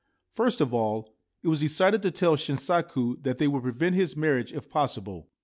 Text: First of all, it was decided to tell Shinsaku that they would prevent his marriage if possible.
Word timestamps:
First 0.33 0.61
of 0.61 0.73
all, 0.73 1.13
it 1.43 1.47
was 1.47 1.59
decided 1.59 2.01
to 2.01 2.09
tell 2.09 2.35
Shinsaku 2.35 3.21
that 3.21 3.37
they 3.37 3.47
would 3.47 3.61
prevent 3.61 3.93
his 3.93 4.17
marriage 4.17 4.51
if 4.51 4.67
possible. 4.67 5.27